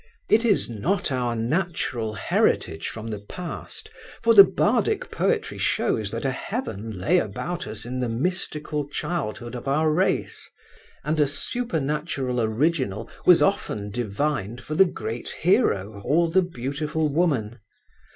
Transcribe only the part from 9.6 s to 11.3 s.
our race, and a